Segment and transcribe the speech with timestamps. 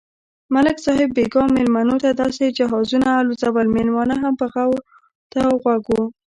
[0.53, 5.95] ملک صاحب بیگا مېلمنوته داسې جهازونه الوزول، مېلمانه هم په غور ورته غوږ و.